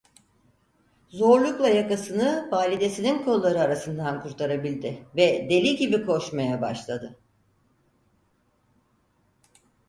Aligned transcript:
Zorlukla 1.09 1.69
yakasını, 1.69 2.47
validesinin 2.51 3.23
kolları 3.23 3.59
arasından 3.61 4.21
kurtarabildi 4.21 5.07
ve 5.15 5.47
deli 5.49 5.75
gibi 5.75 6.05
koşmaya 6.05 6.61
başladı. 6.61 7.19